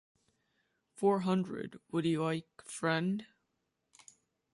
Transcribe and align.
Four 0.95 1.19
hundred, 1.19 1.79
would 1.91 2.05
you 2.05 2.23
like, 2.23 2.47
friend? 2.65 3.23